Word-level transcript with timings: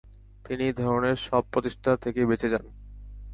তিনি 0.45 0.63
এই 0.69 0.75
ধরনের 0.77 1.17
সব 1.27 1.43
প্রচেষ্টা 1.51 1.91
থেকে 2.03 2.19
বেঁচে 2.25 2.47
যান। 2.53 2.65